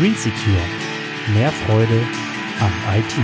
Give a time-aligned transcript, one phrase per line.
[0.00, 0.56] Green Secure.
[1.34, 2.00] Mehr Freude
[2.58, 3.14] am IT.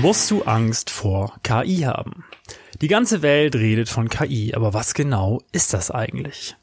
[0.00, 2.24] Musst du Angst vor KI haben?
[2.80, 6.56] Die ganze Welt redet von KI, aber was genau ist das eigentlich?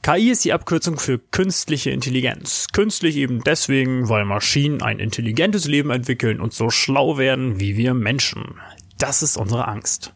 [0.00, 2.68] KI ist die Abkürzung für künstliche Intelligenz.
[2.72, 7.92] Künstlich eben deswegen, weil Maschinen ein intelligentes Leben entwickeln und so schlau werden wie wir
[7.92, 8.54] Menschen.
[8.96, 10.14] Das ist unsere Angst.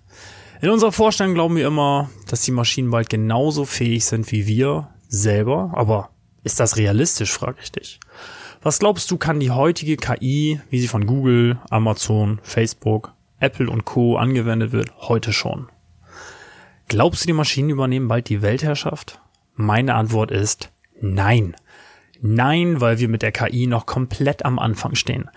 [0.62, 4.88] In unserer Vorstellung glauben wir immer, dass die Maschinen bald genauso fähig sind wie wir
[5.10, 6.08] selber, aber
[6.44, 8.00] ist das realistisch, frage ich dich.
[8.62, 13.84] Was glaubst du, kann die heutige KI, wie sie von Google, Amazon, Facebook, Apple und
[13.84, 14.16] Co.
[14.16, 15.68] angewendet wird, heute schon?
[16.88, 19.20] Glaubst du, die Maschinen übernehmen bald die Weltherrschaft?
[19.54, 21.56] Meine Antwort ist nein.
[22.20, 25.28] Nein, weil wir mit der KI noch komplett am Anfang stehen.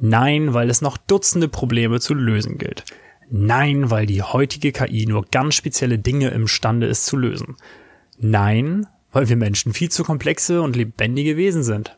[0.00, 2.84] Nein, weil es noch Dutzende Probleme zu lösen gilt.
[3.28, 7.56] Nein, weil die heutige KI nur ganz spezielle Dinge imstande ist zu lösen.
[8.18, 11.96] Nein, weil wir Menschen viel zu komplexe und lebendige Wesen sind.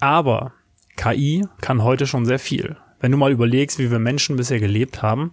[0.00, 0.52] Aber
[0.96, 2.76] KI kann heute schon sehr viel.
[3.00, 5.32] Wenn du mal überlegst, wie wir Menschen bisher gelebt haben,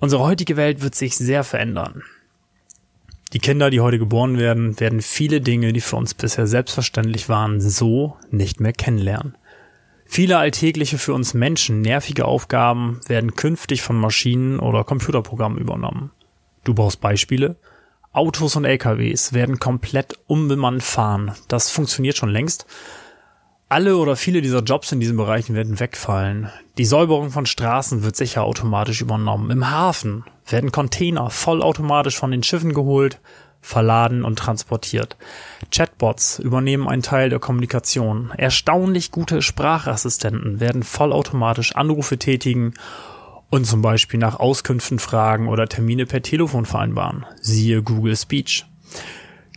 [0.00, 2.02] unsere heutige Welt wird sich sehr verändern.
[3.32, 7.60] Die Kinder, die heute geboren werden, werden viele Dinge, die für uns bisher selbstverständlich waren,
[7.60, 9.36] so nicht mehr kennenlernen.
[10.04, 16.12] Viele alltägliche für uns Menschen nervige Aufgaben werden künftig von Maschinen oder Computerprogrammen übernommen.
[16.62, 17.56] Du brauchst Beispiele?
[18.14, 21.32] Autos und LKWs werden komplett unbemannt fahren.
[21.48, 22.64] Das funktioniert schon längst.
[23.68, 26.48] Alle oder viele dieser Jobs in diesen Bereichen werden wegfallen.
[26.78, 29.50] Die Säuberung von Straßen wird sicher automatisch übernommen.
[29.50, 33.18] Im Hafen werden Container vollautomatisch von den Schiffen geholt,
[33.60, 35.16] verladen und transportiert.
[35.72, 38.30] Chatbots übernehmen einen Teil der Kommunikation.
[38.36, 42.74] Erstaunlich gute Sprachassistenten werden vollautomatisch Anrufe tätigen
[43.54, 47.24] und zum Beispiel nach Auskünften fragen oder Termine per Telefon vereinbaren.
[47.40, 48.66] Siehe Google Speech.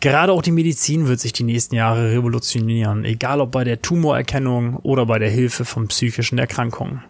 [0.01, 4.75] Gerade auch die Medizin wird sich die nächsten Jahre revolutionieren, egal ob bei der Tumorerkennung
[4.77, 7.03] oder bei der Hilfe von psychischen Erkrankungen.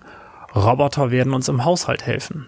[0.56, 2.47] Roboter werden uns im Haushalt helfen.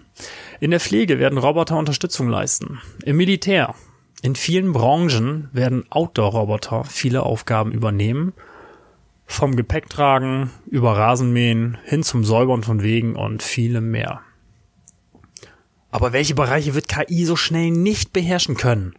[0.58, 2.80] In der Pflege werden Roboter Unterstützung leisten.
[3.04, 3.74] Im Militär.
[4.22, 8.32] In vielen Branchen werden Outdoor-Roboter viele Aufgaben übernehmen.
[9.26, 14.22] Vom Gepäcktragen über Rasenmähen hin zum Säubern von Wegen und vielem mehr.
[15.90, 18.94] Aber welche Bereiche wird KI so schnell nicht beherrschen können?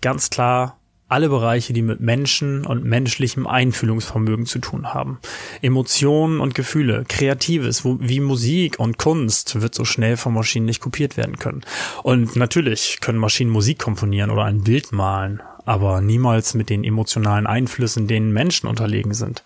[0.00, 0.76] Ganz klar
[1.10, 5.18] alle Bereiche, die mit Menschen und menschlichem Einfühlungsvermögen zu tun haben.
[5.60, 11.16] Emotionen und Gefühle, Kreatives wie Musik und Kunst wird so schnell von Maschinen nicht kopiert
[11.16, 11.62] werden können.
[12.04, 17.48] Und natürlich können Maschinen Musik komponieren oder ein Bild malen, aber niemals mit den emotionalen
[17.48, 19.42] Einflüssen, denen Menschen unterlegen sind.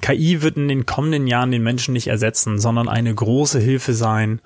[0.00, 4.40] KI wird in den kommenden Jahren den Menschen nicht ersetzen, sondern eine große Hilfe sein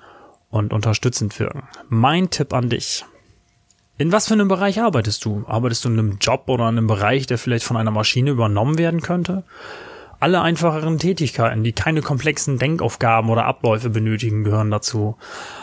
[0.51, 1.63] und unterstützend wirken.
[1.89, 3.05] Mein Tipp an dich.
[3.97, 5.43] In was für einem Bereich arbeitest du?
[5.47, 8.77] Arbeitest du in einem Job oder in einem Bereich, der vielleicht von einer Maschine übernommen
[8.77, 9.43] werden könnte?
[10.19, 15.17] Alle einfacheren Tätigkeiten, die keine komplexen Denkaufgaben oder Abläufe benötigen, gehören dazu.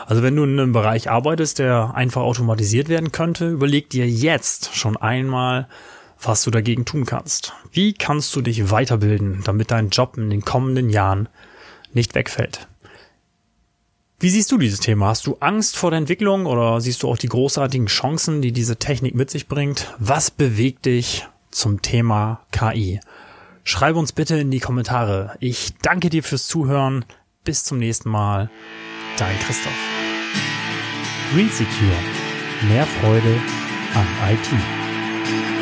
[0.06, 4.74] Also wenn du in einem Bereich arbeitest, der einfach automatisiert werden könnte, überleg dir jetzt
[4.74, 5.68] schon einmal,
[6.20, 7.52] was du dagegen tun kannst.
[7.70, 11.28] Wie kannst du dich weiterbilden, damit dein Job in den kommenden Jahren
[11.92, 12.66] nicht wegfällt?
[14.20, 15.06] Wie siehst du dieses Thema?
[15.06, 18.74] Hast du Angst vor der Entwicklung oder siehst du auch die großartigen Chancen, die diese
[18.74, 19.94] Technik mit sich bringt?
[20.00, 22.98] Was bewegt dich zum Thema KI?
[23.62, 25.36] Schreib uns bitte in die Kommentare.
[25.38, 27.04] Ich danke dir fürs Zuhören.
[27.44, 28.50] Bis zum nächsten Mal.
[29.18, 29.72] Dein Christoph.
[31.32, 31.96] Green Secure.
[32.68, 33.36] Mehr Freude
[33.94, 35.57] am IT.